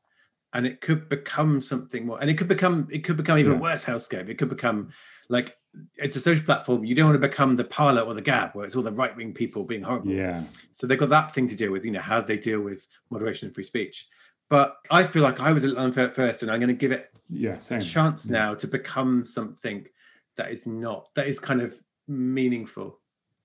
And 0.53 0.67
it 0.67 0.83
could 0.83 1.09
become 1.09 1.59
something 1.59 2.05
more, 2.05 2.21
and 2.21 2.29
it 2.29 2.35
could 2.35 2.49
become 2.49 2.87
it 2.91 3.03
could 3.03 3.17
become 3.17 3.39
even 3.39 3.55
yeah. 3.55 3.61
worse 3.61 3.83
hellscape. 3.83 4.29
It 4.29 4.37
could 4.37 4.51
become 4.51 4.91
like 5.31 5.57
it's 5.97 6.17
a 6.17 6.21
social 6.21 6.45
platform. 6.45 6.85
You 6.85 6.95
don't 6.95 7.07
want 7.07 7.23
to 7.23 7.29
become 7.29 7.55
the 7.55 7.65
Parler 7.65 8.03
or 8.03 8.13
the 8.13 8.21
Gab, 8.21 8.51
where 8.53 8.67
it's 8.67 8.77
all 8.77 8.83
the 8.83 8.93
right 8.93 9.17
wing 9.17 9.33
people 9.33 9.65
being 9.65 9.83
horrible. 9.85 10.13
Yeah. 10.13 10.45
So 10.73 10.87
they've 10.87 10.99
got 10.99 11.09
that 11.09 11.33
thing 11.33 11.49
to 11.49 11.57
deal 11.57 11.73
with. 11.73 11.87
You 11.87 11.93
know 11.93 12.01
how 12.01 12.21
they 12.21 12.37
deal 12.37 12.61
with 12.61 12.87
moderation 13.09 13.47
and 13.49 13.55
free 13.55 13.65
speech. 13.65 14.07
But 14.51 14.77
I 14.91 15.05
feel 15.05 15.23
like 15.23 15.41
I 15.41 15.51
was 15.53 15.65
a 15.65 15.69
little 15.69 15.83
unfair 15.83 16.05
at 16.05 16.15
first, 16.15 16.43
and 16.43 16.53
I'm 16.53 16.61
going 16.61 16.69
to 16.69 16.75
give 16.75 16.93
it 16.93 17.11
yeah, 17.31 17.57
same. 17.57 17.79
a 17.81 17.83
chance 17.83 18.29
yeah. 18.29 18.39
now 18.39 18.55
to 18.55 18.69
become 18.69 19.25
something 19.25 19.87
that 20.37 20.51
is 20.51 20.67
not 20.67 21.09
that 21.15 21.27
is 21.27 21.41
kind 21.41 21.63
of 21.63 21.75
meaningful. 22.07 23.01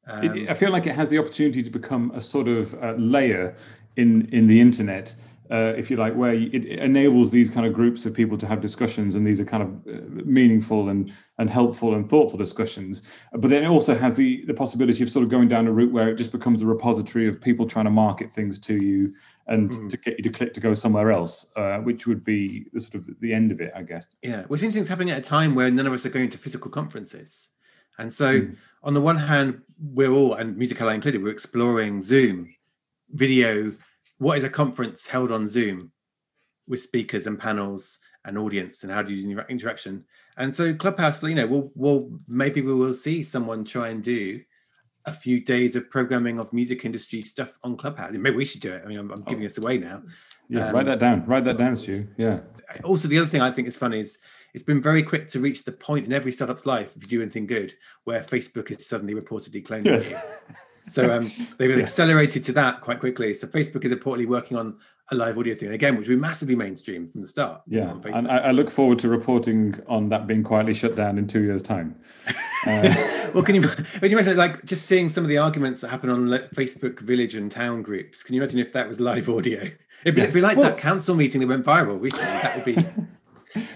Um, 0.10 0.38
it, 0.38 0.50
I 0.50 0.54
feel 0.54 0.72
like 0.72 0.88
it 0.88 0.96
has 0.96 1.10
the 1.10 1.18
opportunity 1.18 1.64
to 1.64 1.70
become 1.70 2.12
a 2.16 2.22
sort 2.22 2.48
of 2.48 2.74
uh, 2.84 2.94
layer 2.98 3.56
in 3.96 4.28
in 4.32 4.48
the 4.48 4.60
internet 4.60 5.16
uh, 5.52 5.74
if 5.76 5.90
you 5.90 5.98
like, 5.98 6.14
where 6.16 6.34
it, 6.34 6.66
enables 6.66 7.32
these 7.32 7.50
kind 7.50 7.66
of 7.66 7.74
groups 7.74 8.06
of 8.06 8.14
people 8.14 8.38
to 8.38 8.46
have 8.46 8.62
discussions, 8.62 9.16
and 9.16 9.26
these 9.26 9.42
are 9.42 9.46
kind 9.46 9.64
of 9.64 9.96
uh, 9.96 10.02
meaningful 10.26 10.90
and 10.90 11.12
and 11.40 11.50
helpful 11.50 11.96
and 11.96 12.08
thoughtful 12.08 12.38
discussions. 12.38 13.10
But 13.34 13.50
then 13.50 13.64
it 13.64 13.68
also 13.68 13.96
has 13.98 14.14
the 14.14 14.46
the 14.46 14.54
possibility 14.54 15.04
of 15.04 15.10
sort 15.10 15.24
of 15.24 15.30
going 15.30 15.48
down 15.48 15.68
a 15.68 15.72
route 15.72 15.92
where 15.92 16.10
it 16.10 16.16
just 16.16 16.32
becomes 16.32 16.62
a 16.62 16.68
repository 16.68 17.28
of 17.28 17.42
people 17.42 17.66
trying 17.66 17.86
to 17.86 17.92
market 17.92 18.32
things 18.32 18.60
to 18.60 18.76
you 18.76 19.12
and 19.48 19.72
mm. 19.72 19.90
to 19.90 19.98
get 19.98 20.18
you 20.18 20.24
to 20.24 20.30
click 20.30 20.54
to 20.54 20.60
go 20.60 20.76
somewhere 20.76 21.12
else, 21.12 21.48
uh, 21.56 21.78
which 21.80 22.06
would 22.06 22.24
be 22.24 22.68
the 22.74 22.80
sort 22.80 22.96
of 22.96 23.10
the 23.20 23.34
end 23.34 23.52
of 23.52 23.60
it, 23.60 23.72
I 23.76 23.82
guess. 23.82 24.16
Yeah, 24.22 24.44
well, 24.48 24.54
interesting 24.54 24.72
things 24.72 24.88
happening 24.88 25.10
at 25.10 25.18
a 25.18 25.22
time 25.22 25.56
where 25.56 25.72
none 25.72 25.88
of 25.88 25.94
us 25.94 26.06
are 26.06 26.10
going 26.10 26.30
to 26.30 26.38
physical 26.38 26.70
conferences, 26.70 27.50
and 28.00 28.12
so 28.12 28.42
mm. 28.42 28.56
on 28.82 28.94
the 28.94 29.02
one 29.02 29.18
hand, 29.18 29.62
we're 29.80 30.12
all 30.12 30.34
and 30.34 30.58
Music 30.58 30.82
Ally 30.82 30.96
included, 30.96 31.22
we're 31.22 31.30
exploring 31.30 32.02
Zoom 32.02 32.48
video 33.12 33.74
what 34.20 34.38
is 34.38 34.44
a 34.44 34.50
conference 34.50 35.08
held 35.08 35.32
on 35.32 35.48
Zoom 35.48 35.92
with 36.68 36.82
speakers 36.82 37.26
and 37.26 37.40
panels 37.40 38.00
and 38.26 38.38
audience, 38.38 38.84
and 38.84 38.92
how 38.92 39.02
do 39.02 39.14
you 39.14 39.36
do 39.36 39.42
interaction? 39.50 40.06
And 40.38 40.54
so 40.54 40.74
Clubhouse, 40.74 41.24
you 41.24 41.36
know, 41.36 41.48
we'll, 41.48 41.72
we'll 41.74 42.20
maybe 42.28 42.62
we 42.62 42.74
will 42.74 42.94
see 42.94 43.24
someone 43.24 43.64
try 43.64 43.90
and 43.90 44.04
do 44.04 44.42
a 45.06 45.14
few 45.14 45.44
days 45.44 45.76
of 45.76 45.90
programming 45.90 46.38
of 46.38 46.52
music 46.54 46.86
industry 46.86 47.22
stuff 47.22 47.58
on 47.64 47.78
Clubhouse. 47.78 48.12
Maybe 48.12 48.36
we 48.36 48.46
should 48.46 48.62
do 48.62 48.74
it. 48.74 48.84
I 48.86 48.88
mean, 48.88 49.00
I'm, 49.00 49.12
I'm 49.12 49.24
giving 49.24 49.46
oh. 49.46 49.48
us 49.48 49.58
away 49.58 49.78
now. 49.78 50.04
Yeah, 50.50 50.68
um, 50.68 50.76
write 50.76 50.86
that 50.88 51.00
down. 51.00 51.26
Write 51.26 51.46
that 51.46 51.58
down, 51.58 51.76
Stu. 51.76 52.08
Yeah. 52.18 52.40
Also, 52.84 53.08
the 53.08 53.20
other 53.20 53.28
thing 53.28 53.42
I 53.42 53.52
think 53.52 53.68
is 53.68 53.78
funny 53.78 54.00
is 54.00 54.20
it's 54.54 54.64
been 54.64 54.82
very 54.82 55.04
quick 55.04 55.28
to 55.30 55.40
reach 55.40 55.64
the 55.64 55.72
point 55.72 56.06
in 56.06 56.14
every 56.14 56.32
startup's 56.32 56.66
life, 56.66 56.96
if 56.96 57.04
you 57.04 57.08
do 57.08 57.22
anything 57.22 57.46
good, 57.46 57.74
where 58.04 58.22
Facebook 58.22 58.72
is 58.72 58.88
suddenly 58.88 59.14
reportedly 59.14 59.64
claiming 59.64 59.86
yes. 59.86 60.12
so 60.90 61.14
um, 61.14 61.28
they've 61.58 61.72
yeah. 61.72 61.78
accelerated 61.78 62.44
to 62.46 62.54
that 62.54 62.82
quite 62.82 63.00
quickly. 63.00 63.34
So 63.34 63.48
Facebook 63.48 63.86
is 63.86 63.92
reportedly 63.92 64.28
working 64.28 64.58
on 64.58 64.78
a 65.12 65.16
live 65.16 65.38
audio 65.38 65.56
thing 65.56 65.72
again, 65.72 65.98
which 65.98 66.08
will 66.08 66.16
be 66.16 66.22
massively 66.22 66.56
mainstream 66.56 67.08
from 67.08 67.22
the 67.22 67.28
start. 67.28 67.62
Yeah, 67.68 67.96
and 68.06 68.28
I, 68.28 68.38
I, 68.38 68.52
look 68.52 68.70
forward 68.70 69.00
to 69.00 69.10
reporting 69.10 69.80
on 69.88 70.10
that 70.10 70.28
being 70.28 70.44
quietly 70.44 70.74
shut 70.74 70.96
down 70.96 71.18
in 71.18 71.28
two 71.28 71.44
years' 71.44 71.62
time. 71.62 71.96
Uh, 72.68 72.94
well, 73.34 73.42
can 73.42 73.56
you 73.56 73.62
can 73.62 74.04
you 74.04 74.10
imagine 74.10 74.36
like 74.36 74.66
just 74.66 74.86
seeing 74.86 75.08
some 75.08 75.24
of 75.24 75.30
the 75.30 75.38
arguments 75.38 75.80
that 75.80 75.88
happen 75.88 76.10
on 76.10 76.28
Facebook 76.54 77.00
village 77.00 77.34
and 77.34 77.50
town 77.50 77.82
groups? 77.82 78.22
Can 78.22 78.36
you 78.36 78.42
imagine 78.42 78.60
if 78.60 78.74
that 78.74 78.86
was 78.86 79.00
live 79.00 79.30
audio? 79.30 79.62
It'd 79.62 80.16
be, 80.16 80.22
yes. 80.22 80.28
it'd 80.28 80.34
be 80.34 80.42
like 80.42 80.58
well, 80.58 80.72
that 80.72 80.78
council 80.78 81.16
meeting 81.16 81.40
that 81.40 81.48
went 81.48 81.66
viral 81.66 82.02
recently. 82.02 82.34
That 82.34 82.56
would 82.58 82.66
be 82.66 82.86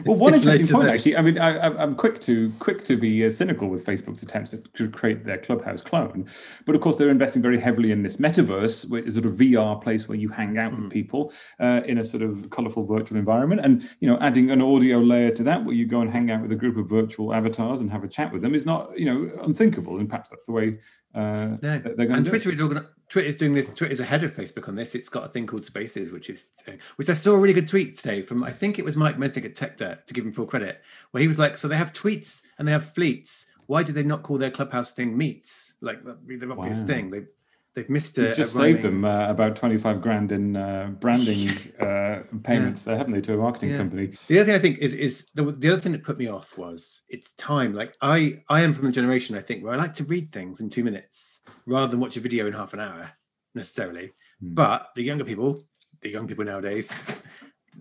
well, 0.06 0.18
one 0.18 0.34
interesting 0.34 0.68
point 0.68 0.90
actually. 0.90 1.18
I 1.18 1.22
mean, 1.22 1.40
I, 1.40 1.82
am 1.82 1.96
quick 1.96 2.20
to 2.22 2.52
quick 2.60 2.84
to 2.86 2.96
be 2.96 3.26
uh, 3.26 3.30
cynical 3.30 3.70
with 3.70 3.86
Facebook's 3.86 4.22
attempts 4.24 4.54
to 4.74 4.90
create 4.90 5.26
their 5.26 5.38
Clubhouse 5.38 5.82
clone, 5.82 6.28
but 6.66 6.76
of 6.76 6.82
course 6.82 6.98
they're 6.98 7.10
investing 7.10 7.42
very 7.42 7.60
heavily 7.60 7.92
in 7.92 8.04
this 8.04 8.18
metaverse, 8.18 8.90
which 8.90 9.06
is 9.06 9.16
sort 9.16 9.26
of 9.26 9.34
VR 9.34 9.82
place 9.82 10.08
where 10.08 10.18
you 10.18 10.30
hang 10.30 10.58
out 10.58 10.74
mm. 10.74 10.84
with 10.84 10.92
people 10.92 11.34
uh, 11.60 11.82
in 11.86 11.98
a 11.98 12.04
sort 12.04 12.24
of 12.24 12.50
colorful 12.50 12.86
virtual 12.86 13.18
environment, 13.18 13.62
and 13.64 13.90
you 14.00 14.08
know, 14.08 14.18
adding 14.20 14.52
an 14.52 14.62
audio 14.62 15.00
layer 15.00 15.32
to 15.32 15.44
that, 15.44 15.64
where 15.66 15.76
you 15.76 15.86
go 15.86 16.02
and 16.02 16.12
hang 16.12 16.30
out 16.30 16.42
with 16.42 16.52
a 16.52 16.56
group 16.56 16.78
of 16.78 16.88
virtual 16.88 17.34
avatars 17.34 17.80
and 17.80 17.90
have 17.90 18.04
a 18.04 18.08
chat 18.08 18.32
with 18.32 18.42
them, 18.42 18.54
is 18.54 18.66
not 18.66 18.98
you 18.98 19.06
know 19.06 19.44
unthinkable, 19.44 19.98
and 19.98 20.10
perhaps 20.10 20.30
that's 20.30 20.46
the 20.46 20.52
way 20.52 20.78
uh, 21.16 21.58
no. 21.62 21.80
They're 21.80 21.80
going. 21.80 21.96
To 21.96 22.06
do. 22.08 22.14
And 22.14 22.26
Twitter 22.26 22.52
is 22.52 22.60
organ- 22.60 22.88
Twitter 23.14 23.30
is 23.30 23.38
doing 23.38 23.54
this. 23.54 23.72
Twitter 23.72 23.94
is 23.94 24.00
ahead 24.00 24.24
of 24.24 24.34
Facebook 24.34 24.68
on 24.68 24.74
this. 24.74 24.96
It's 24.96 25.08
got 25.08 25.24
a 25.24 25.28
thing 25.28 25.46
called 25.46 25.64
Spaces, 25.64 26.12
which 26.12 26.32
is 26.32 26.48
uh, 26.68 26.72
which 26.96 27.12
I 27.12 27.14
saw 27.14 27.34
a 27.34 27.38
really 27.38 27.54
good 27.54 27.68
tweet 27.68 27.96
today 27.96 28.24
from 28.24 28.44
I 28.44 28.50
think 28.50 28.80
it 28.80 28.86
was 28.86 28.98
Mike 28.98 29.18
Masnick 29.18 29.46
at 29.46 29.54
TechDirt 29.54 30.08
to 30.08 30.14
give 30.16 30.26
him 30.26 30.34
full 30.34 30.48
credit, 30.48 30.82
where 31.12 31.22
he 31.22 31.28
was 31.28 31.38
like, 31.38 31.56
"So 31.58 31.68
they 31.68 31.78
have 31.78 31.94
tweets 31.94 32.42
and 32.58 32.68
they 32.68 32.72
have 32.72 32.84
fleets. 32.84 33.52
Why 33.68 33.84
did 33.84 33.94
they 33.94 34.02
not 34.02 34.24
call 34.24 34.40
their 34.40 34.50
clubhouse 34.50 34.94
thing 34.94 35.16
meets? 35.16 35.76
Like 35.80 36.02
the 36.02 36.18
obvious 36.50 36.80
wow. 36.82 36.88
thing. 36.88 37.10
They 37.12 37.26
they've 37.74 37.90
missed 37.90 38.18
it. 38.18 38.36
just 38.36 38.56
saved 38.56 38.82
them 38.82 39.06
uh, 39.06 39.28
about 39.28 39.56
25 39.56 40.02
grand 40.02 40.32
in 40.32 40.56
uh, 40.56 40.92
branding 41.00 41.50
uh, 41.80 42.24
payments 42.44 42.82
yeah. 42.82 42.92
there, 42.92 42.98
haven't 42.98 43.14
they, 43.14 43.22
to 43.22 43.34
a 43.34 43.38
marketing 43.38 43.72
yeah. 43.72 43.78
company? 43.78 44.14
The 44.28 44.40
other 44.40 44.46
thing 44.46 44.56
I 44.56 44.60
think 44.60 44.80
is 44.80 44.94
is 44.94 45.30
the, 45.34 45.44
the 45.44 45.72
other 45.72 45.82
thing 45.82 45.92
that 45.94 46.04
put 46.04 46.18
me 46.18 46.28
off 46.28 46.58
was 46.58 47.02
it's 47.10 47.34
time. 47.34 47.74
Like 47.74 47.96
I 48.02 48.44
I 48.50 48.62
am 48.62 48.74
from 48.74 48.88
a 48.88 48.92
generation 48.92 49.36
I 49.36 49.42
think 49.42 49.64
where 49.64 49.74
I 49.74 49.78
like 49.78 49.94
to 49.96 50.04
read 50.06 50.32
things 50.32 50.62
in 50.62 50.70
two 50.70 50.84
minutes 50.84 51.42
rather 51.66 51.88
than 51.88 52.00
watch 52.00 52.18
a 52.18 52.22
video 52.22 52.48
in 52.48 52.54
half 52.54 52.74
an 52.74 52.80
hour 52.80 53.12
necessarily. 53.56 54.12
Hmm. 54.40 54.54
But 54.54 54.90
the 54.96 55.04
younger 55.04 55.26
people, 55.26 55.60
the 56.02 56.10
young 56.10 56.28
people 56.28 56.46
nowadays. 56.46 56.98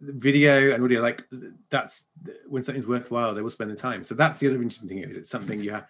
video 0.01 0.73
and 0.73 0.83
audio 0.83 1.03
like 1.03 1.23
that's 1.69 2.07
when 2.49 2.63
something's 2.63 2.87
worthwhile 2.87 3.35
they 3.35 3.43
will 3.43 3.51
spend 3.51 3.71
the 3.71 3.77
time 3.77 4.03
so 4.03 4.15
that's 4.15 4.41
the 4.41 4.49
other 4.49 4.57
interesting 4.57 4.89
thing 4.89 4.99
is 4.99 5.17
it's 5.17 5.31
something 5.31 5.63
you 5.63 5.71
have 5.71 5.87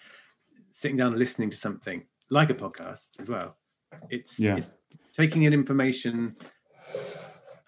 sitting 0.73 0.97
down 0.97 1.13
and 1.13 1.19
listening 1.19 1.49
to 1.49 1.57
something 1.57 2.05
like 2.29 2.51
a 2.51 2.55
podcast 2.55 3.21
as 3.21 3.31
well 3.31 3.57
it's, 4.11 4.41
yeah. 4.41 4.57
it's 4.57 4.75
taking 5.17 5.43
in 5.43 5.53
information 5.53 6.37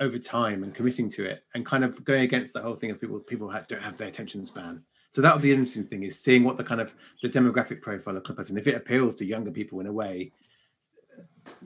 over 0.01 0.19
time 0.19 0.63
and 0.63 0.75
committing 0.75 1.09
to 1.09 1.25
it 1.25 1.45
and 1.55 1.65
kind 1.65 1.85
of 1.85 2.05
going 2.05 2.23
against 2.23 2.53
the 2.53 2.61
whole 2.61 2.75
thing 2.75 2.91
of 2.91 3.01
people 3.01 3.21
people 3.21 3.49
have, 3.49 3.67
don't 3.67 3.83
have 3.83 3.97
their 3.97 4.09
attention 4.09 4.45
span. 4.45 4.83
So 5.11 5.23
that 5.23 5.33
would 5.33 5.43
be 5.43 5.53
an 5.53 5.59
interesting 5.59 5.87
thing 5.87 6.03
is 6.03 6.21
seeing 6.21 6.43
what 6.43 6.57
the 6.57 6.65
kind 6.65 6.81
of 6.81 6.95
the 7.23 7.29
demographic 7.29 7.81
profile 7.81 8.17
of 8.17 8.25
Clubhouse 8.25 8.51
and 8.51 8.59
if 8.59 8.67
it 8.67 8.75
appeals 8.75 9.17
to 9.17 9.25
younger 9.25 9.53
people 9.53 9.81
in 9.81 9.87
a 9.87 9.93
way 9.93 10.33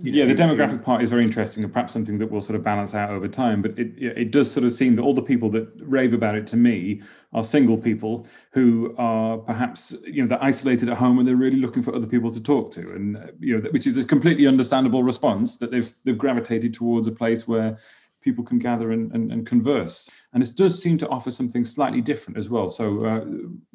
you 0.00 0.12
know, 0.12 0.18
yeah, 0.18 0.26
the 0.26 0.34
demographic 0.34 0.82
part 0.82 1.02
is 1.02 1.08
very 1.08 1.24
interesting 1.24 1.64
and 1.64 1.72
perhaps 1.72 1.92
something 1.92 2.18
that 2.18 2.30
will 2.30 2.42
sort 2.42 2.56
of 2.56 2.62
balance 2.62 2.94
out 2.94 3.10
over 3.10 3.28
time. 3.28 3.62
But 3.62 3.78
it 3.78 3.92
it 3.98 4.30
does 4.30 4.50
sort 4.50 4.64
of 4.64 4.72
seem 4.72 4.96
that 4.96 5.02
all 5.02 5.14
the 5.14 5.22
people 5.22 5.50
that 5.50 5.68
rave 5.80 6.12
about 6.12 6.34
it 6.34 6.46
to 6.48 6.56
me 6.56 7.02
are 7.32 7.44
single 7.44 7.76
people 7.76 8.26
who 8.52 8.94
are 8.98 9.38
perhaps 9.38 9.96
you 10.04 10.22
know 10.22 10.28
they're 10.28 10.42
isolated 10.42 10.88
at 10.88 10.96
home 10.96 11.18
and 11.18 11.26
they're 11.26 11.36
really 11.36 11.58
looking 11.58 11.82
for 11.82 11.94
other 11.94 12.06
people 12.06 12.30
to 12.30 12.42
talk 12.42 12.70
to, 12.72 12.80
and 12.92 13.32
you 13.40 13.58
know 13.58 13.68
which 13.70 13.86
is 13.86 13.96
a 13.96 14.04
completely 14.04 14.46
understandable 14.46 15.02
response 15.02 15.58
that 15.58 15.70
they've 15.70 15.92
they've 16.04 16.18
gravitated 16.18 16.74
towards 16.74 17.08
a 17.08 17.12
place 17.12 17.48
where 17.48 17.78
people 18.20 18.44
can 18.44 18.58
gather 18.58 18.92
and, 18.92 19.12
and, 19.12 19.32
and, 19.32 19.46
converse. 19.46 20.10
And 20.32 20.42
it 20.42 20.50
does 20.56 20.82
seem 20.82 20.98
to 20.98 21.08
offer 21.08 21.30
something 21.30 21.64
slightly 21.64 22.00
different 22.00 22.38
as 22.38 22.48
well. 22.48 22.68
So 22.68 23.04
uh, 23.06 23.24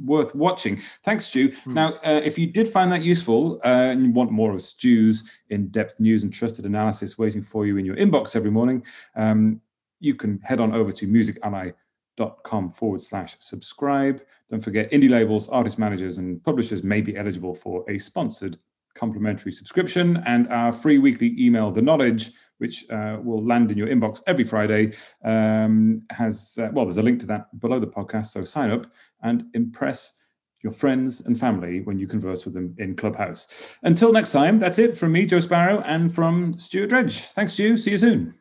worth 0.03 0.35
watching. 0.35 0.79
Thanks, 1.03 1.25
Stu. 1.25 1.49
Mm. 1.49 1.73
Now, 1.73 1.93
uh, 2.03 2.21
if 2.23 2.37
you 2.37 2.47
did 2.47 2.67
find 2.67 2.91
that 2.91 3.03
useful 3.03 3.59
uh, 3.63 3.91
and 3.91 4.05
you 4.05 4.11
want 4.11 4.31
more 4.31 4.53
of 4.53 4.61
Stu's 4.61 5.29
in 5.49 5.67
depth 5.67 5.99
news 5.99 6.23
and 6.23 6.33
trusted 6.33 6.65
analysis 6.65 7.17
waiting 7.17 7.41
for 7.41 7.65
you 7.65 7.77
in 7.77 7.85
your 7.85 7.95
inbox 7.95 8.35
every 8.35 8.51
morning, 8.51 8.83
um, 9.15 9.61
you 9.99 10.15
can 10.15 10.39
head 10.39 10.59
on 10.59 10.73
over 10.73 10.91
to 10.91 11.07
musically.com 11.07 12.69
forward 12.69 12.99
slash 12.99 13.37
subscribe. 13.39 14.21
Don't 14.49 14.61
forget, 14.61 14.91
indie 14.91 15.09
labels, 15.09 15.47
artist 15.49 15.79
managers, 15.79 16.17
and 16.17 16.43
publishers 16.43 16.83
may 16.83 17.01
be 17.01 17.15
eligible 17.17 17.55
for 17.55 17.89
a 17.89 17.97
sponsored 17.97 18.57
complimentary 18.95 19.51
subscription 19.51 20.23
and 20.25 20.47
our 20.49 20.71
free 20.71 20.97
weekly 20.97 21.35
email, 21.39 21.71
The 21.71 21.81
Knowledge 21.81 22.31
which 22.63 22.89
uh, 22.89 23.17
will 23.21 23.45
land 23.45 23.71
in 23.71 23.77
your 23.77 23.87
inbox 23.87 24.21
every 24.25 24.45
Friday, 24.45 24.93
um, 25.25 26.01
has, 26.11 26.57
uh, 26.61 26.69
well, 26.71 26.85
there's 26.85 26.97
a 26.97 27.03
link 27.03 27.19
to 27.19 27.25
that 27.25 27.59
below 27.59 27.77
the 27.77 27.85
podcast. 27.85 28.27
So 28.27 28.45
sign 28.45 28.71
up 28.71 28.87
and 29.21 29.45
impress 29.53 30.13
your 30.63 30.71
friends 30.71 31.21
and 31.25 31.37
family 31.37 31.81
when 31.81 31.99
you 31.99 32.07
converse 32.07 32.45
with 32.45 32.53
them 32.53 32.73
in 32.77 32.95
Clubhouse. 32.95 33.77
Until 33.83 34.13
next 34.13 34.31
time, 34.31 34.59
that's 34.59 34.79
it 34.79 34.97
from 34.97 35.11
me, 35.11 35.25
Joe 35.25 35.41
Sparrow, 35.41 35.81
and 35.81 36.13
from 36.13 36.53
Stuart 36.53 36.87
Dredge. 36.87 37.19
Thanks, 37.19 37.51
Stu. 37.51 37.75
See 37.75 37.91
you 37.91 37.97
soon. 37.97 38.33